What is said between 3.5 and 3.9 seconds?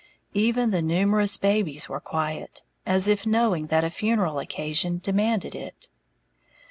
that